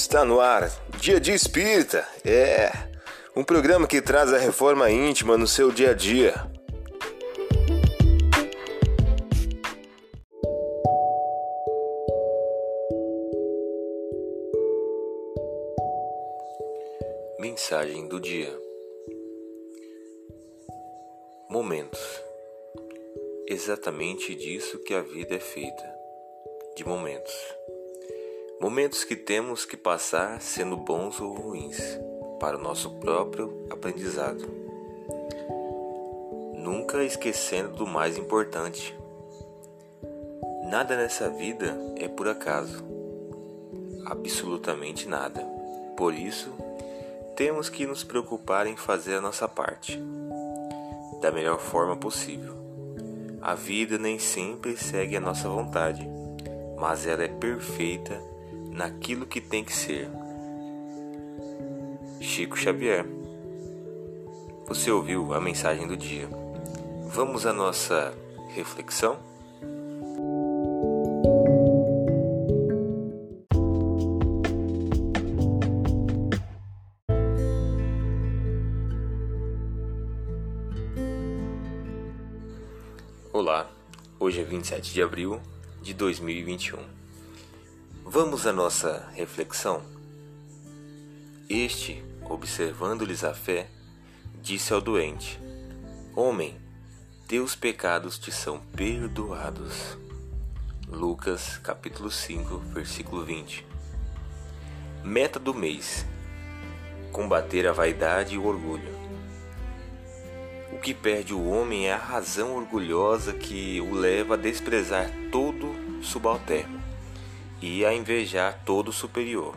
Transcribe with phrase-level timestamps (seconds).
[0.00, 0.70] Está no ar,
[1.00, 2.06] Dia de Espírita.
[2.24, 2.70] É
[3.34, 6.34] um programa que traz a reforma íntima no seu dia a dia.
[17.40, 18.56] Mensagem do dia.
[21.50, 22.22] Momentos.
[23.48, 25.92] Exatamente disso que a vida é feita,
[26.76, 27.34] de momentos.
[28.60, 31.78] Momentos que temos que passar sendo bons ou ruins,
[32.40, 34.44] para o nosso próprio aprendizado.
[36.56, 38.98] Nunca esquecendo do mais importante.
[40.64, 42.84] Nada nessa vida é por acaso.
[44.04, 45.40] Absolutamente nada.
[45.96, 46.52] Por isso,
[47.36, 50.02] temos que nos preocupar em fazer a nossa parte
[51.20, 52.56] da melhor forma possível.
[53.40, 56.04] A vida nem sempre segue a nossa vontade,
[56.76, 58.20] mas ela é perfeita
[58.78, 60.08] naquilo que tem que ser.
[62.20, 63.04] Chico Xavier.
[64.68, 66.28] Você ouviu a mensagem do dia.
[67.08, 68.14] Vamos à nossa
[68.54, 69.18] reflexão?
[83.32, 83.68] Olá,
[84.20, 85.40] hoje é 27 de abril
[85.82, 86.98] de 2021.
[88.10, 89.82] Vamos à nossa reflexão.
[91.46, 93.68] Este, observando-lhes a fé,
[94.40, 95.38] disse ao doente:
[96.16, 96.56] Homem,
[97.28, 99.98] teus pecados te são perdoados.
[100.88, 103.66] Lucas capítulo 5, versículo 20.
[105.04, 106.06] Meta do mês:
[107.12, 108.96] combater a vaidade e o orgulho.
[110.72, 115.74] O que perde o homem é a razão orgulhosa que o leva a desprezar todo
[116.02, 116.88] subalterno
[117.60, 119.56] e a invejar todo superior.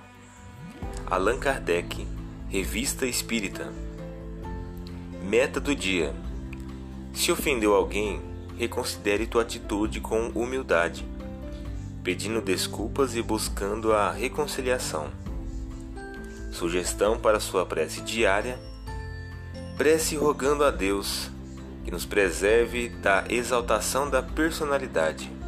[1.06, 2.08] Allan Kardec,
[2.50, 3.72] Revista Espírita.
[5.22, 6.14] Meta do dia:
[7.14, 8.22] Se ofendeu alguém,
[8.58, 11.06] reconsidere tua atitude com humildade,
[12.04, 15.10] pedindo desculpas e buscando a reconciliação.
[16.52, 18.60] Sugestão para sua prece diária:
[19.78, 21.30] prece rogando a Deus
[21.84, 25.41] que nos preserve da exaltação da personalidade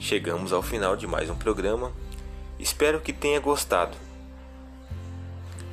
[0.00, 1.92] Chegamos ao final de mais um programa.
[2.58, 3.94] Espero que tenha gostado.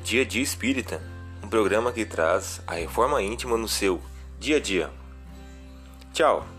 [0.04, 1.02] Dia Dia Espírita,
[1.42, 4.00] um programa que traz a reforma íntima no seu
[4.38, 4.90] dia a dia.
[6.12, 6.57] Tchau!